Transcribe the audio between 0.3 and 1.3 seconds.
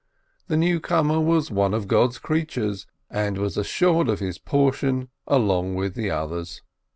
The newcomer